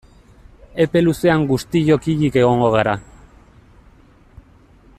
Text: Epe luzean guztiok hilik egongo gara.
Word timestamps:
Epe 0.85 1.01
luzean 1.07 1.43
guztiok 1.51 2.09
hilik 2.13 2.39
egongo 2.45 2.71
gara. 2.77 2.97